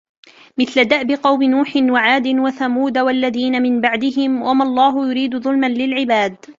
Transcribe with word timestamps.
مثل 0.57 0.85
دأب 0.85 1.11
قوم 1.11 1.43
نوح 1.43 1.75
وعاد 1.75 2.27
وثمود 2.27 2.97
والذين 2.97 3.61
من 3.61 3.81
بعدهم 3.81 4.41
وما 4.41 4.65
الله 4.65 5.09
يريد 5.09 5.37
ظلما 5.37 5.67
للعباد 5.69 6.45